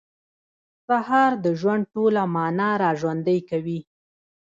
سهار 0.87 1.31
د 1.43 1.45
ژوند 1.59 1.83
ټوله 1.93 2.23
معنا 2.35 2.69
راژوندۍ 2.83 3.39
کوي. 3.49 3.79